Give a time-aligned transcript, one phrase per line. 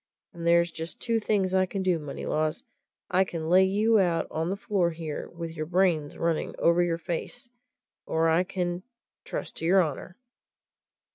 [0.33, 2.63] And there's just two things I can do, Moneylaws
[3.11, 6.97] I can lay you out on the floor here, with your brains running over your
[6.97, 7.51] face,
[8.07, 8.81] or I can
[9.25, 10.17] trust to your honour!"